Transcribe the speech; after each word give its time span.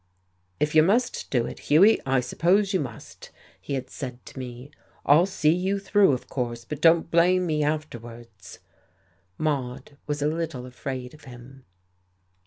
"If 0.59 0.73
you 0.73 0.81
must 0.81 1.29
do 1.29 1.45
it, 1.45 1.59
Hughie, 1.69 2.01
I 2.07 2.21
suppose 2.21 2.73
you 2.73 2.79
must," 2.79 3.29
he 3.61 3.75
had 3.75 3.91
said 3.91 4.25
to 4.25 4.39
me. 4.39 4.71
"I'll 5.05 5.27
see 5.27 5.53
you 5.53 5.77
through, 5.77 6.11
of 6.13 6.27
course. 6.27 6.65
But 6.65 6.81
don't 6.81 7.11
blame 7.11 7.45
me 7.45 7.63
afterwards." 7.63 8.57
Maude 9.37 9.97
was 10.07 10.23
a 10.23 10.27
little 10.27 10.65
afraid 10.65 11.13
of 11.13 11.25
him.... 11.25 11.65